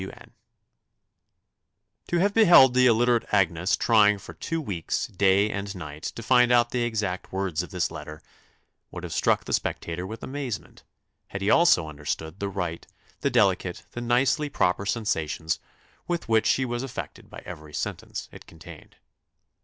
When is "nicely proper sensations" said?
14.01-15.59